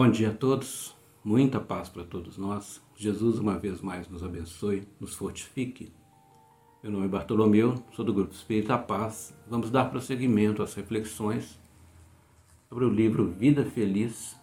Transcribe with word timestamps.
Bom 0.00 0.10
dia 0.10 0.30
a 0.30 0.32
todos, 0.32 0.96
muita 1.22 1.60
paz 1.60 1.90
para 1.90 2.04
todos 2.04 2.38
nós. 2.38 2.80
Jesus, 2.96 3.38
uma 3.38 3.58
vez 3.58 3.82
mais, 3.82 4.08
nos 4.08 4.24
abençoe, 4.24 4.88
nos 4.98 5.14
fortifique. 5.14 5.92
Meu 6.82 6.90
nome 6.90 7.04
é 7.04 7.08
Bartolomeu, 7.08 7.74
sou 7.94 8.02
do 8.02 8.14
Grupo 8.14 8.32
Espírita 8.32 8.78
Paz. 8.78 9.36
Vamos 9.46 9.70
dar 9.70 9.90
prosseguimento 9.90 10.62
às 10.62 10.72
reflexões 10.72 11.60
sobre 12.66 12.86
o 12.86 12.88
livro 12.88 13.26
Vida 13.26 13.62
Feliz, 13.66 14.34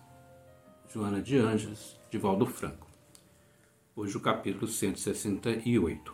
Joana 0.94 1.24
de 1.24 1.40
Ângeles, 1.40 2.00
de 2.12 2.20
Valdo 2.20 2.46
Franco. 2.46 2.86
Hoje 3.96 4.16
o 4.16 4.20
capítulo 4.22 4.68
168. 4.68 6.14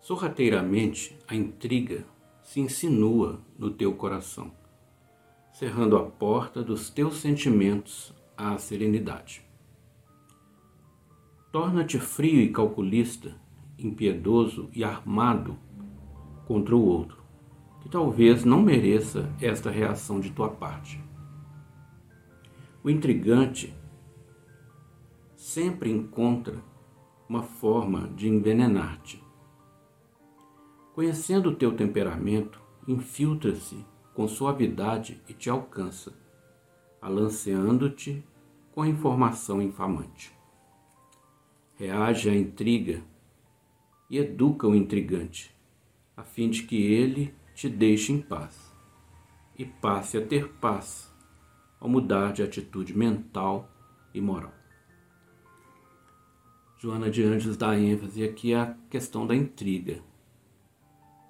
Sorrateiramente 0.00 1.16
a 1.28 1.36
intriga 1.36 2.04
se 2.42 2.58
insinua 2.58 3.40
no 3.56 3.70
teu 3.70 3.94
coração 3.94 4.52
cerrando 5.58 5.96
a 5.96 6.04
porta 6.04 6.62
dos 6.62 6.88
teus 6.88 7.16
sentimentos 7.16 8.14
à 8.38 8.56
serenidade. 8.56 9.44
Torna-te 11.50 11.98
frio 11.98 12.40
e 12.40 12.52
calculista, 12.52 13.34
impiedoso 13.76 14.70
e 14.72 14.84
armado 14.84 15.58
contra 16.46 16.76
o 16.76 16.84
outro, 16.84 17.20
que 17.80 17.88
talvez 17.88 18.44
não 18.44 18.62
mereça 18.62 19.34
esta 19.40 19.70
reação 19.70 20.20
de 20.20 20.30
tua 20.30 20.50
parte. 20.50 21.02
O 22.82 22.88
intrigante 22.88 23.74
sempre 25.34 25.90
encontra 25.90 26.62
uma 27.28 27.42
forma 27.42 28.08
de 28.08 28.28
envenenar-te. 28.28 29.22
Conhecendo 30.94 31.50
o 31.50 31.54
teu 31.54 31.74
temperamento, 31.76 32.60
infiltra-se 32.86 33.84
com 34.14 34.26
suavidade 34.26 35.22
e 35.28 35.34
te 35.34 35.50
alcança, 35.50 36.12
alanceando-te 37.00 38.24
com 38.72 38.82
a 38.82 38.88
informação 38.88 39.60
infamante. 39.62 40.32
Reage 41.76 42.28
à 42.28 42.34
intriga 42.34 43.02
e 44.10 44.18
educa 44.18 44.66
o 44.66 44.74
intrigante, 44.74 45.54
a 46.16 46.22
fim 46.22 46.50
de 46.50 46.62
que 46.62 46.76
ele 46.76 47.34
te 47.54 47.68
deixe 47.68 48.12
em 48.12 48.20
paz 48.20 48.72
e 49.56 49.64
passe 49.64 50.16
a 50.16 50.24
ter 50.24 50.48
paz 50.54 51.12
ao 51.80 51.88
mudar 51.88 52.32
de 52.32 52.42
atitude 52.42 52.96
mental 52.96 53.70
e 54.14 54.20
moral. 54.20 54.54
Joana 56.78 57.10
de 57.10 57.24
Anjos 57.24 57.56
dá 57.56 57.76
ênfase 57.76 58.22
aqui 58.22 58.54
à 58.54 58.76
questão 58.88 59.26
da 59.26 59.34
intriga, 59.34 60.00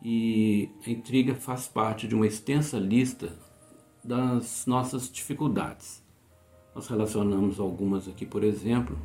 e 0.02 0.70
a 0.86 0.90
intriga 0.90 1.34
faz 1.34 1.66
parte 1.66 2.06
de 2.06 2.14
uma 2.14 2.26
extensa 2.26 2.78
lista 2.78 3.36
das 4.08 4.64
nossas 4.64 5.12
dificuldades. 5.12 6.02
Nós 6.74 6.88
relacionamos 6.88 7.60
algumas 7.60 8.08
aqui, 8.08 8.24
por 8.24 8.42
exemplo, 8.42 8.98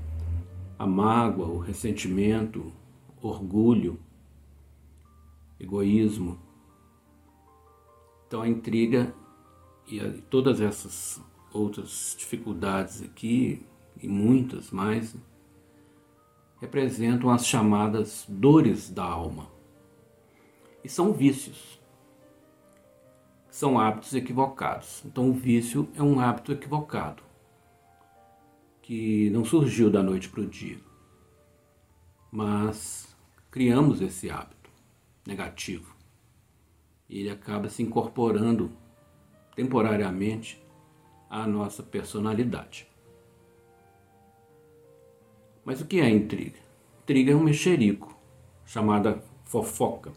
a 0.80 0.88
mágoa, 0.88 1.46
o 1.46 1.60
ressentimento, 1.60 2.72
orgulho, 3.22 4.00
egoísmo. 5.60 6.40
Então 8.26 8.42
a 8.42 8.48
intriga 8.48 9.14
e 9.86 10.00
todas 10.30 10.62
essas 10.62 11.22
outras 11.52 12.16
dificuldades 12.18 13.02
aqui, 13.02 13.62
e 14.02 14.08
muitas 14.08 14.72
mais, 14.72 15.18
representam 16.62 17.30
as 17.30 17.46
chamadas 17.46 18.26
dores 18.30 18.90
da 18.90 19.04
alma. 19.04 19.50
E 20.82 20.88
são 20.88 21.12
vícios. 21.12 21.83
São 23.54 23.78
hábitos 23.78 24.16
equivocados. 24.16 25.04
Então, 25.06 25.30
o 25.30 25.32
vício 25.32 25.88
é 25.94 26.02
um 26.02 26.20
hábito 26.20 26.52
equivocado, 26.52 27.22
que 28.82 29.30
não 29.30 29.46
surgiu 29.46 29.92
da 29.92 30.02
noite 30.02 30.28
para 30.28 30.42
o 30.42 30.48
dia. 30.48 30.80
Mas 32.32 33.16
criamos 33.52 34.02
esse 34.02 34.28
hábito 34.28 34.72
negativo. 35.24 35.96
E 37.08 37.20
ele 37.20 37.30
acaba 37.30 37.70
se 37.70 37.84
incorporando 37.84 38.72
temporariamente 39.56 40.60
à 41.30 41.46
nossa 41.46 41.84
personalidade. 41.84 42.88
Mas 45.64 45.80
o 45.80 45.86
que 45.86 46.00
é 46.00 46.10
intriga? 46.10 46.58
Intriga 47.04 47.34
é 47.34 47.36
um 47.36 47.44
mexerico, 47.44 48.18
chamada 48.66 49.24
fofoca 49.44 50.12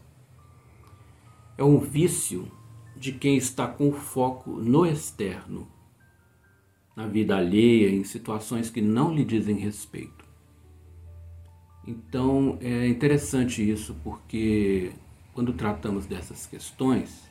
é 1.55 1.63
um 1.63 1.79
vício 1.79 2.51
de 2.99 3.11
quem 3.11 3.37
está 3.37 3.67
com 3.67 3.91
foco 3.91 4.51
no 4.51 4.85
externo, 4.85 5.67
na 6.95 7.07
vida 7.07 7.37
alheia, 7.37 7.89
em 7.89 8.03
situações 8.03 8.69
que 8.69 8.81
não 8.81 9.13
lhe 9.13 9.23
dizem 9.23 9.55
respeito. 9.55 10.25
Então 11.85 12.57
é 12.59 12.87
interessante 12.87 13.67
isso 13.67 13.95
porque 14.03 14.91
quando 15.33 15.53
tratamos 15.53 16.05
dessas 16.05 16.45
questões, 16.47 17.29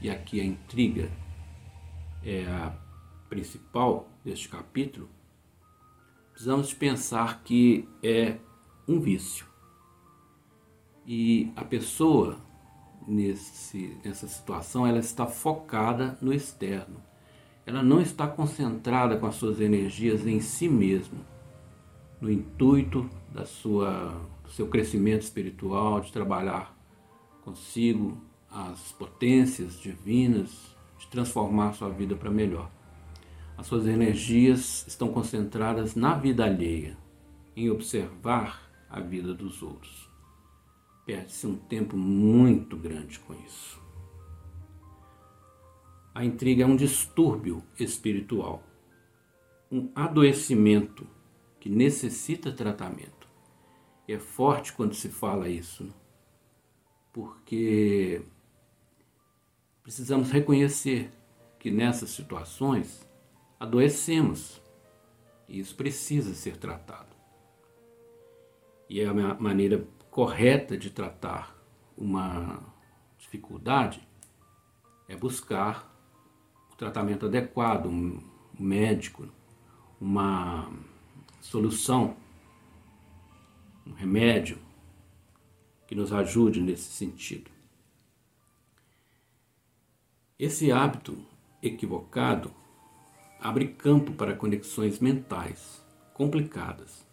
e 0.00 0.08
aqui 0.08 0.40
a 0.40 0.44
intriga 0.44 1.10
é 2.24 2.46
a 2.46 2.72
principal 3.28 4.08
deste 4.24 4.48
capítulo, 4.48 5.08
precisamos 6.32 6.72
pensar 6.72 7.42
que 7.42 7.88
é 8.02 8.38
um 8.86 9.00
vício. 9.00 9.44
E 11.06 11.52
a 11.56 11.64
pessoa 11.64 12.38
nesse, 13.06 13.96
nessa 14.04 14.28
situação, 14.28 14.86
ela 14.86 14.98
está 14.98 15.26
focada 15.26 16.18
no 16.20 16.32
externo. 16.32 16.96
Ela 17.66 17.82
não 17.82 18.00
está 18.00 18.26
concentrada 18.26 19.16
com 19.16 19.26
as 19.26 19.36
suas 19.36 19.60
energias 19.60 20.26
em 20.26 20.40
si 20.40 20.68
mesma, 20.68 21.18
no 22.20 22.30
intuito 22.30 23.08
da 23.32 23.44
sua, 23.44 24.20
do 24.42 24.50
seu 24.50 24.66
crescimento 24.66 25.22
espiritual, 25.22 26.00
de 26.00 26.12
trabalhar 26.12 26.76
consigo 27.42 28.20
as 28.50 28.92
potências 28.92 29.78
divinas, 29.78 30.76
de 30.98 31.06
transformar 31.06 31.72
sua 31.72 31.88
vida 31.88 32.16
para 32.16 32.30
melhor. 32.30 32.70
As 33.56 33.66
suas 33.66 33.86
energias 33.86 34.86
estão 34.86 35.08
concentradas 35.08 35.94
na 35.94 36.14
vida 36.14 36.44
alheia, 36.44 36.96
em 37.56 37.70
observar 37.70 38.70
a 38.88 39.00
vida 39.00 39.32
dos 39.34 39.62
outros. 39.62 40.09
Perde-se 41.04 41.46
um 41.46 41.56
tempo 41.56 41.96
muito 41.96 42.76
grande 42.76 43.18
com 43.20 43.34
isso. 43.34 43.80
A 46.14 46.24
intriga 46.24 46.64
é 46.64 46.66
um 46.66 46.76
distúrbio 46.76 47.62
espiritual, 47.78 48.62
um 49.70 49.90
adoecimento 49.94 51.06
que 51.58 51.68
necessita 51.68 52.52
tratamento. 52.52 53.28
E 54.08 54.12
é 54.12 54.18
forte 54.18 54.72
quando 54.72 54.94
se 54.94 55.08
fala 55.08 55.48
isso, 55.48 55.84
né? 55.84 55.92
porque 57.12 58.22
precisamos 59.82 60.30
reconhecer 60.30 61.10
que 61.58 61.70
nessas 61.70 62.10
situações 62.10 63.08
adoecemos 63.58 64.60
e 65.48 65.60
isso 65.60 65.74
precisa 65.76 66.34
ser 66.34 66.56
tratado. 66.56 67.14
E 68.88 69.00
é 69.00 69.06
a 69.06 69.14
maneira 69.14 69.86
correta 70.10 70.76
de 70.76 70.90
tratar 70.90 71.56
uma 71.96 72.60
dificuldade 73.18 74.06
é 75.08 75.16
buscar 75.16 75.88
o 76.72 76.76
tratamento 76.76 77.26
adequado, 77.26 77.86
um 77.86 78.20
médico, 78.58 79.28
uma 80.00 80.70
solução, 81.40 82.16
um 83.86 83.92
remédio 83.92 84.58
que 85.86 85.94
nos 85.94 86.12
ajude 86.12 86.60
nesse 86.60 86.90
sentido. 86.90 87.50
Esse 90.38 90.72
hábito 90.72 91.18
equivocado 91.62 92.52
abre 93.38 93.68
campo 93.68 94.12
para 94.12 94.34
conexões 94.34 94.98
mentais 94.98 95.84
complicadas 96.14 97.09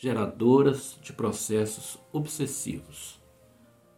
geradoras 0.00 0.98
de 1.02 1.12
processos 1.12 1.98
obsessivos, 2.10 3.20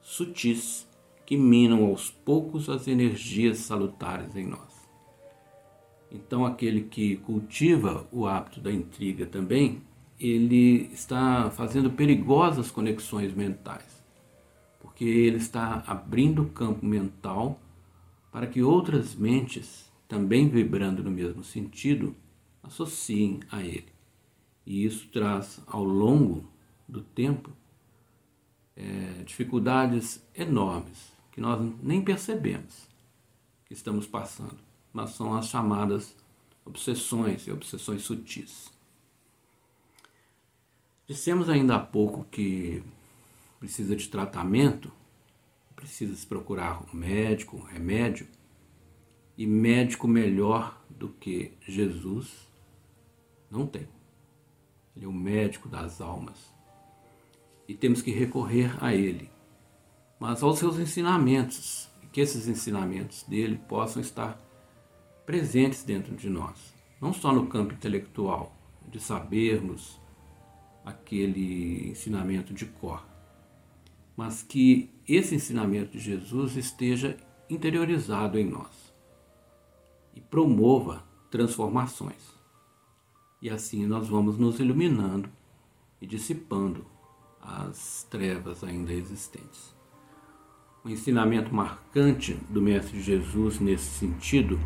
sutis 0.00 0.84
que 1.24 1.36
minam 1.36 1.84
aos 1.84 2.10
poucos 2.10 2.68
as 2.68 2.88
energias 2.88 3.58
salutares 3.58 4.34
em 4.34 4.44
nós. 4.44 4.82
Então, 6.10 6.44
aquele 6.44 6.80
que 6.80 7.18
cultiva 7.18 8.04
o 8.10 8.26
hábito 8.26 8.60
da 8.60 8.72
intriga 8.72 9.26
também, 9.26 9.80
ele 10.18 10.90
está 10.92 11.48
fazendo 11.52 11.88
perigosas 11.92 12.68
conexões 12.68 13.32
mentais, 13.32 14.04
porque 14.80 15.04
ele 15.04 15.36
está 15.36 15.84
abrindo 15.86 16.42
o 16.42 16.50
campo 16.50 16.84
mental 16.84 17.60
para 18.32 18.48
que 18.48 18.60
outras 18.60 19.14
mentes, 19.14 19.88
também 20.08 20.48
vibrando 20.48 21.04
no 21.04 21.12
mesmo 21.12 21.44
sentido, 21.44 22.12
associem 22.60 23.38
a 23.52 23.62
ele. 23.62 23.91
E 24.64 24.84
isso 24.84 25.08
traz 25.08 25.60
ao 25.66 25.82
longo 25.82 26.48
do 26.88 27.02
tempo 27.02 27.50
é, 28.76 29.22
dificuldades 29.24 30.24
enormes 30.34 31.12
que 31.32 31.40
nós 31.40 31.60
nem 31.82 32.02
percebemos 32.02 32.88
que 33.64 33.72
estamos 33.72 34.06
passando, 34.06 34.58
mas 34.92 35.10
são 35.10 35.34
as 35.34 35.46
chamadas 35.46 36.14
obsessões 36.64 37.46
e 37.46 37.50
obsessões 37.50 38.02
sutis. 38.02 38.70
Dissemos 41.06 41.48
ainda 41.48 41.76
há 41.76 41.80
pouco 41.80 42.24
que 42.30 42.82
precisa 43.58 43.96
de 43.96 44.08
tratamento, 44.08 44.92
precisa 45.74 46.14
se 46.14 46.26
procurar 46.26 46.84
um 46.92 46.96
médico, 46.96 47.56
um 47.56 47.62
remédio, 47.62 48.28
e 49.36 49.46
médico 49.46 50.06
melhor 50.06 50.80
do 50.88 51.08
que 51.08 51.52
Jesus 51.66 52.46
não 53.50 53.66
tem. 53.66 53.88
Ele 54.94 55.04
é 55.04 55.08
o 55.08 55.12
médico 55.12 55.68
das 55.68 56.00
almas. 56.00 56.52
E 57.66 57.74
temos 57.74 58.02
que 58.02 58.10
recorrer 58.10 58.76
a 58.82 58.94
ele, 58.94 59.30
mas 60.18 60.42
aos 60.42 60.58
seus 60.58 60.78
ensinamentos, 60.78 61.88
que 62.12 62.20
esses 62.20 62.46
ensinamentos 62.46 63.22
dele 63.22 63.58
possam 63.68 64.02
estar 64.02 64.38
presentes 65.24 65.82
dentro 65.82 66.14
de 66.14 66.28
nós, 66.28 66.74
não 67.00 67.12
só 67.12 67.32
no 67.32 67.46
campo 67.46 67.72
intelectual, 67.72 68.54
de 68.88 69.00
sabermos 69.00 69.98
aquele 70.84 71.90
ensinamento 71.90 72.52
de 72.52 72.66
cor, 72.66 73.06
mas 74.16 74.42
que 74.42 74.90
esse 75.08 75.34
ensinamento 75.34 75.92
de 75.92 76.00
Jesus 76.00 76.56
esteja 76.56 77.16
interiorizado 77.48 78.38
em 78.38 78.44
nós 78.44 78.92
e 80.14 80.20
promova 80.20 81.04
transformações. 81.30 82.31
E 83.42 83.50
assim 83.50 83.84
nós 83.84 84.06
vamos 84.06 84.38
nos 84.38 84.60
iluminando 84.60 85.28
e 86.00 86.06
dissipando 86.06 86.86
as 87.42 88.06
trevas 88.08 88.62
ainda 88.62 88.92
existentes. 88.92 89.74
O 90.84 90.88
ensinamento 90.88 91.52
marcante 91.52 92.34
do 92.48 92.62
Mestre 92.62 93.02
Jesus 93.02 93.58
nesse 93.58 93.98
sentido 93.98 94.60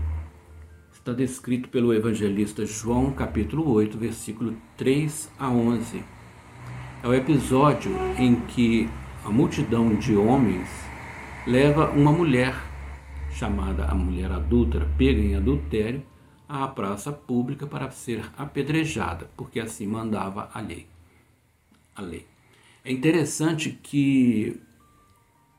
está 0.93 1.15
descrito 1.15 1.71
pelo 1.71 1.95
evangelista 1.95 2.67
João, 2.67 3.13
capítulo 3.13 3.67
8, 3.71 3.97
versículo 3.97 4.55
3 4.77 5.31
a 5.39 5.49
11. 5.49 6.05
É 7.03 7.09
o 7.09 7.15
episódio 7.15 7.93
em 8.19 8.41
que 8.43 8.91
a 9.25 9.31
multidão 9.31 9.95
de 9.95 10.15
homens 10.15 10.69
leva 11.47 11.93
uma 11.93 12.13
mulher, 12.13 12.55
chamada 13.31 13.87
a 13.87 13.95
mulher 13.95 14.31
adúltera, 14.31 14.87
pega 14.99 15.21
em 15.21 15.35
adultério, 15.35 16.03
à 16.49 16.67
praça 16.69 17.13
pública 17.13 17.67
para 17.67 17.91
ser 17.91 18.31
apedrejada, 18.37 19.29
porque 19.37 19.61
assim 19.61 19.87
mandava 19.87 20.51
a 20.53 20.61
lei. 20.61 20.87
A 21.95 22.03
lei. 22.03 22.27
É 22.85 22.93
interessante 22.93 23.71
que 23.71 24.61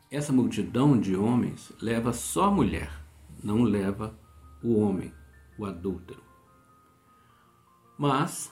essa 0.10 0.32
multidão 0.32 0.98
de 0.98 1.16
homens 1.16 1.74
leva 1.82 2.14
só 2.14 2.46
a 2.46 2.52
mulher, 2.52 2.92
não 3.44 3.64
leva 3.64 4.18
o 4.64 4.80
homem 4.80 5.12
o 5.58 5.66
adúltero. 5.66 6.22
Mas 7.98 8.52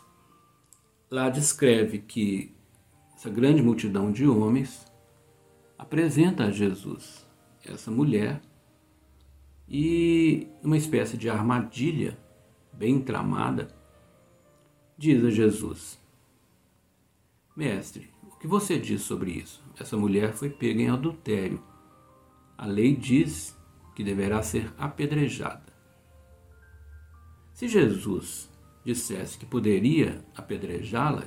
lá 1.10 1.30
descreve 1.30 2.00
que 2.00 2.54
essa 3.16 3.30
grande 3.30 3.62
multidão 3.62 4.12
de 4.12 4.28
homens 4.28 4.86
apresenta 5.78 6.46
a 6.46 6.52
Jesus 6.52 7.26
essa 7.64 7.90
mulher 7.90 8.42
e, 9.68 10.48
numa 10.62 10.78
espécie 10.78 11.18
de 11.18 11.30
armadilha 11.30 12.18
bem 12.78 13.00
tramada, 13.00 13.68
diz 14.98 15.24
a 15.24 15.30
Jesus: 15.30 16.00
Mestre, 17.56 18.14
o 18.24 18.38
que 18.38 18.48
você 18.48 18.78
diz 18.78 19.02
sobre 19.02 19.32
isso? 19.32 19.64
Essa 19.80 19.98
mulher 19.98 20.34
foi 20.34 20.50
pega 20.50 20.82
em 20.82 20.90
adultério. 20.90 21.62
A 22.58 22.66
lei 22.66 22.96
diz 22.96 23.56
que 23.96 24.04
deverá 24.04 24.42
ser 24.44 24.74
apedrejada. 24.78 25.74
Se 27.54 27.68
Jesus 27.68 28.50
dissesse 28.84 29.38
que 29.38 29.46
poderia 29.46 30.24
apedrejá-la, 30.36 31.24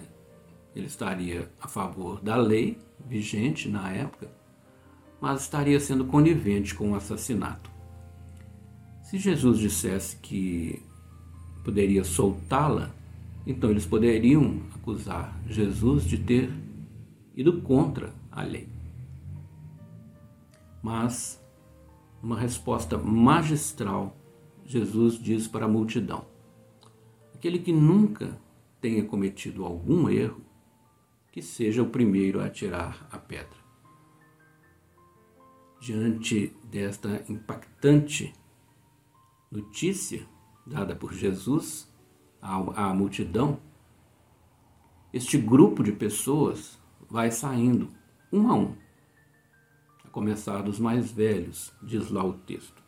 ele 0.77 0.87
estaria 0.87 1.51
a 1.61 1.67
favor 1.67 2.21
da 2.21 2.37
lei 2.37 2.79
vigente 3.07 3.69
na 3.69 3.91
época, 3.91 4.31
mas 5.21 5.43
estaria 5.43 5.81
sendo 5.81 6.05
conivente 6.05 6.75
com 6.75 6.93
o 6.93 6.95
assassinato. 6.95 7.71
Se 9.03 9.19
Jesus 9.19 9.59
dissesse 9.59 10.17
que 10.17 10.83
poderia 11.69 12.03
soltá-la, 12.03 12.95
então 13.47 13.69
eles 13.69 13.85
poderiam 13.85 14.63
acusar 14.75 15.39
Jesus 15.47 16.05
de 16.05 16.17
ter 16.17 16.51
ido 17.37 17.61
contra 17.61 18.15
a 18.33 18.43
lei. 18.43 18.67
Mas, 20.83 21.39
uma 22.23 22.39
resposta 22.41 22.97
magistral 22.97 24.17
Jesus 24.65 25.19
diz 25.23 25.47
para 25.47 25.67
a 25.67 25.69
multidão: 25.69 26.25
aquele 27.35 27.59
que 27.59 27.71
nunca 27.71 28.41
tenha 28.81 29.05
cometido 29.05 29.63
algum 29.63 30.09
erro, 30.09 30.41
que 31.31 31.43
seja 31.43 31.83
o 31.83 31.91
primeiro 31.91 32.41
a 32.41 32.47
atirar 32.47 33.07
a 33.13 33.19
pedra. 33.19 33.59
Diante 35.83 36.51
desta 36.65 37.23
impactante 37.29 38.33
notícia 39.53 40.27
dada 40.69 40.95
por 40.95 41.13
Jesus 41.13 41.89
à, 42.41 42.57
à 42.89 42.95
multidão, 42.95 43.59
este 45.13 45.39
grupo 45.39 45.83
de 45.83 45.93
pessoas 45.93 46.79
vai 47.09 47.31
saindo 47.31 47.89
um 48.31 48.51
a 48.51 48.55
um, 48.55 48.75
a 50.05 50.09
começar 50.11 50.63
dos 50.63 50.79
mais 50.79 51.11
velhos, 51.11 51.73
diz 51.83 52.11
lá 52.11 52.23
o 52.23 52.35
texto. 52.35 52.83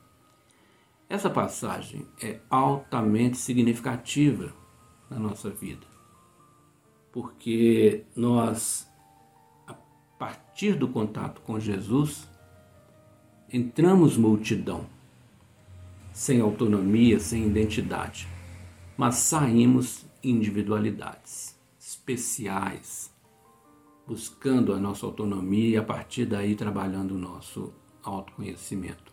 Essa 1.08 1.30
passagem 1.30 2.06
é 2.22 2.40
altamente 2.50 3.38
significativa 3.38 4.52
na 5.08 5.18
nossa 5.18 5.50
vida, 5.50 5.86
porque 7.10 8.04
nós, 8.14 8.88
a 9.66 9.74
partir 10.18 10.74
do 10.76 10.86
contato 10.86 11.40
com 11.40 11.58
Jesus, 11.58 12.28
entramos 13.52 14.16
multidão, 14.16 14.86
sem 16.20 16.38
autonomia, 16.38 17.18
sem 17.18 17.46
identidade, 17.46 18.28
mas 18.94 19.14
saímos 19.14 20.04
individualidades 20.22 21.58
especiais, 21.78 23.10
buscando 24.06 24.74
a 24.74 24.78
nossa 24.78 25.06
autonomia 25.06 25.68
e 25.70 25.76
a 25.78 25.82
partir 25.82 26.26
daí 26.26 26.54
trabalhando 26.54 27.12
o 27.12 27.18
nosso 27.18 27.72
autoconhecimento. 28.02 29.10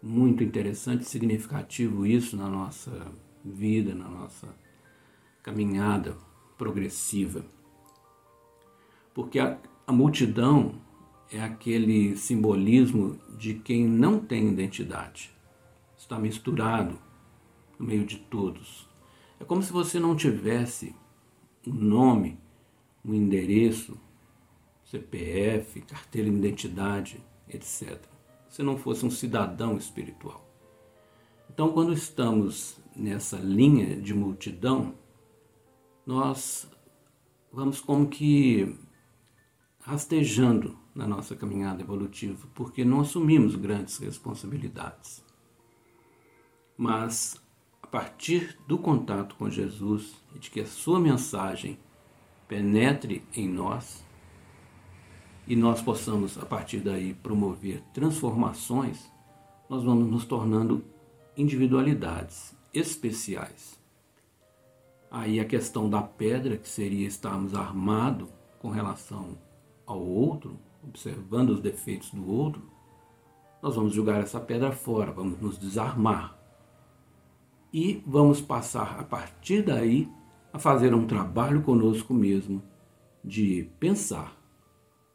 Muito 0.00 0.44
interessante 0.44 1.02
e 1.02 1.04
significativo 1.04 2.06
isso 2.06 2.36
na 2.36 2.48
nossa 2.48 3.10
vida, 3.44 3.92
na 3.92 4.08
nossa 4.08 4.54
caminhada 5.42 6.16
progressiva. 6.56 7.44
Porque 9.12 9.40
a, 9.40 9.58
a 9.84 9.92
multidão 9.92 10.76
é 11.28 11.40
aquele 11.40 12.16
simbolismo 12.16 13.18
de 13.36 13.54
quem 13.54 13.84
não 13.88 14.20
tem 14.20 14.48
identidade, 14.48 15.36
está 16.08 16.18
misturado 16.18 16.98
no 17.78 17.86
meio 17.86 18.04
de 18.04 18.16
todos. 18.16 18.88
É 19.38 19.44
como 19.44 19.62
se 19.62 19.72
você 19.72 20.00
não 20.00 20.16
tivesse 20.16 20.94
um 21.66 21.72
nome, 21.72 22.38
um 23.04 23.14
endereço, 23.14 23.96
CPF, 24.84 25.82
carteira 25.82 26.30
de 26.30 26.36
identidade, 26.36 27.22
etc 27.48 28.18
se 28.48 28.62
não 28.62 28.76
fosse 28.76 29.04
um 29.04 29.10
cidadão 29.10 29.76
espiritual. 29.76 30.44
Então, 31.50 31.72
quando 31.72 31.92
estamos 31.92 32.78
nessa 32.94 33.36
linha 33.36 34.00
de 34.00 34.14
multidão, 34.14 34.94
nós 36.06 36.68
vamos 37.52 37.80
como 37.80 38.08
que 38.08 38.76
rastejando 39.80 40.76
na 40.94 41.06
nossa 41.06 41.36
caminhada 41.36 41.82
evolutiva, 41.82 42.46
porque 42.54 42.84
não 42.84 43.00
assumimos 43.00 43.54
grandes 43.54 43.98
responsabilidades. 43.98 45.24
Mas 46.78 47.36
a 47.82 47.86
partir 47.88 48.56
do 48.68 48.78
contato 48.78 49.34
com 49.34 49.50
Jesus 49.50 50.14
e 50.34 50.38
de 50.38 50.48
que 50.48 50.60
a 50.60 50.66
sua 50.66 51.00
mensagem 51.00 51.76
penetre 52.46 53.24
em 53.34 53.48
nós, 53.48 54.06
e 55.44 55.56
nós 55.56 55.82
possamos, 55.82 56.38
a 56.38 56.46
partir 56.46 56.78
daí, 56.78 57.14
promover 57.14 57.82
transformações, 57.92 59.10
nós 59.68 59.82
vamos 59.82 60.08
nos 60.08 60.24
tornando 60.24 60.84
individualidades 61.36 62.54
especiais. 62.72 63.78
Aí 65.10 65.40
a 65.40 65.44
questão 65.44 65.88
da 65.88 66.02
pedra, 66.02 66.58
que 66.58 66.68
seria 66.68 67.08
estarmos 67.08 67.54
armados 67.54 68.28
com 68.60 68.68
relação 68.68 69.38
ao 69.86 70.00
outro, 70.00 70.58
observando 70.86 71.50
os 71.50 71.60
defeitos 71.60 72.10
do 72.10 72.30
outro, 72.30 72.62
nós 73.62 73.74
vamos 73.74 73.94
jogar 73.94 74.20
essa 74.20 74.38
pedra 74.38 74.70
fora, 74.70 75.10
vamos 75.10 75.40
nos 75.40 75.58
desarmar. 75.58 76.37
E 77.72 78.02
vamos 78.06 78.40
passar 78.40 78.98
a 78.98 79.04
partir 79.04 79.62
daí 79.62 80.08
a 80.52 80.58
fazer 80.58 80.94
um 80.94 81.06
trabalho 81.06 81.62
conosco 81.62 82.14
mesmo 82.14 82.62
de 83.22 83.68
pensar 83.78 84.36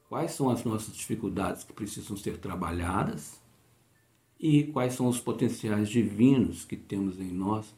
quais 0.07 0.31
são 0.33 0.49
as 0.49 0.63
nossas 0.63 0.95
dificuldades 0.95 1.63
que 1.63 1.73
precisam 1.73 2.15
ser 2.15 2.37
trabalhadas 2.37 3.41
e 4.39 4.65
quais 4.65 4.93
são 4.93 5.07
os 5.07 5.19
potenciais 5.19 5.89
divinos 5.89 6.63
que 6.63 6.77
temos 6.77 7.19
em 7.19 7.31
nós 7.31 7.73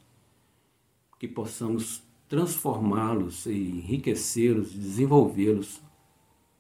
que 1.17 1.27
possamos 1.27 2.03
transformá-los 2.27 3.46
e 3.46 3.53
enriquecê-los, 3.53 4.74
desenvolvê-los 4.74 5.82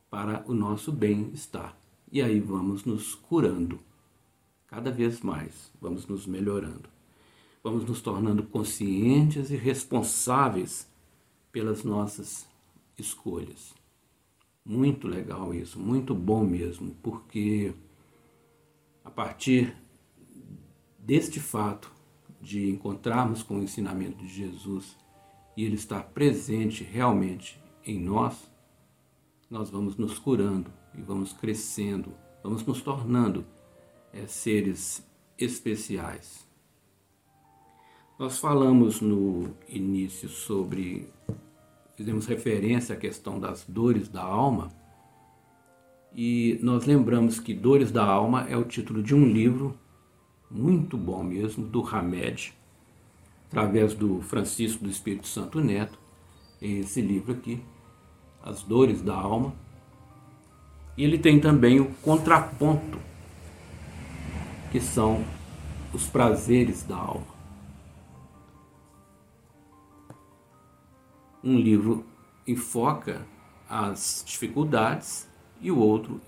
para 0.09 0.45
o 0.47 0.53
nosso 0.53 0.91
bem-estar. 0.91 1.77
E 2.11 2.21
aí 2.21 2.39
vamos 2.39 2.85
nos 2.85 3.15
curando 3.15 3.79
cada 4.67 4.91
vez 4.91 5.21
mais, 5.21 5.71
vamos 5.81 6.07
nos 6.07 6.25
melhorando. 6.25 6.94
Vamos 7.65 7.83
nos 7.83 7.99
tornando 7.99 8.43
conscientes 8.43 9.49
e 9.49 9.55
responsáveis 9.55 10.87
pelas 11.51 11.83
nossas 11.83 12.47
escolhas. 12.95 13.73
Muito 14.63 15.07
legal 15.07 15.51
isso, 15.51 15.79
muito 15.79 16.13
bom 16.13 16.45
mesmo, 16.45 16.95
porque 17.01 17.73
a 19.03 19.09
partir 19.09 19.75
deste 20.99 21.39
fato 21.39 21.91
de 22.39 22.69
encontrarmos 22.69 23.41
com 23.41 23.57
o 23.57 23.63
ensinamento 23.63 24.17
de 24.19 24.27
Jesus 24.27 24.95
e 25.57 25.63
ele 25.63 25.73
estar 25.73 26.03
presente 26.03 26.83
realmente 26.83 27.59
em 27.83 27.99
nós, 27.99 28.47
nós 29.49 29.71
vamos 29.71 29.97
nos 29.97 30.19
curando 30.19 30.71
e 30.95 31.01
vamos 31.01 31.33
crescendo, 31.33 32.15
vamos 32.43 32.63
nos 32.63 32.83
tornando 32.83 33.43
é, 34.13 34.27
seres 34.27 35.03
especiais. 35.35 36.44
Nós 38.17 38.39
falamos 38.39 39.01
no 39.01 39.49
início 39.67 40.29
sobre, 40.29 41.09
fizemos 41.97 42.25
referência 42.25 42.95
à 42.95 42.97
questão 42.97 43.37
das 43.37 43.65
dores 43.67 44.07
da 44.07 44.23
alma, 44.23 44.71
e 46.15 46.57
nós 46.63 46.85
lembramos 46.85 47.41
que 47.41 47.53
Dores 47.53 47.91
da 47.91 48.05
Alma 48.05 48.47
é 48.47 48.55
o 48.55 48.63
título 48.63 49.03
de 49.03 49.13
um 49.13 49.25
livro 49.25 49.77
muito 50.49 50.95
bom 50.95 51.21
mesmo, 51.21 51.67
do 51.67 51.85
Hamed, 51.85 52.53
através 53.47 53.93
do 53.93 54.21
Francisco 54.21 54.85
do 54.85 54.89
Espírito 54.89 55.27
Santo 55.27 55.59
Neto, 55.59 55.99
esse 56.61 57.01
livro 57.01 57.33
aqui, 57.33 57.61
As 58.41 58.63
Dores 58.63 59.01
da 59.01 59.13
Alma. 59.13 59.53
E 60.95 61.03
ele 61.03 61.19
tem 61.19 61.37
também 61.37 61.81
o 61.81 61.91
contraponto, 61.95 62.97
que 64.71 64.79
são 64.79 65.21
os 65.93 66.07
prazeres 66.07 66.81
da 66.83 66.95
alma. 66.95 67.34
Um 71.47 71.59
livro 71.59 72.03
enfoca 72.47 73.23
as 73.69 74.23
dificuldades 74.25 75.29
e 75.61 75.71
o 75.71 75.77
outro 75.77 76.19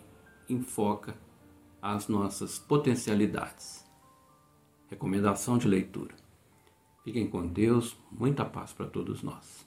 enfoca 0.47 1.17
as 1.81 2.07
nossas 2.07 2.59
potencialidades. 2.59 3.83
Recomendação 4.87 5.57
de 5.57 5.67
leitura. 5.67 6.15
Fiquem 7.03 7.27
com 7.27 7.47
Deus, 7.47 7.97
muita 8.11 8.45
paz 8.45 8.73
para 8.73 8.85
todos 8.85 9.23
nós. 9.23 9.66